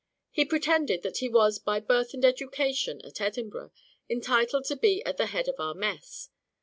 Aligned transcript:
He 0.31 0.45
pretended 0.45 1.03
that 1.03 1.17
he 1.17 1.29
was, 1.29 1.59
by 1.59 1.79
birth 1.79 2.15
and 2.15 2.25
education 2.25 3.01
(at 3.05 3.21
Edinburgh), 3.21 3.71
entitled 4.09 4.65
to 4.65 4.75
be 4.75 5.05
at 5.05 5.17
the 5.17 5.27
head 5.27 5.47
of 5.47 5.59
our 5.59 5.75
mess. 5.75 6.31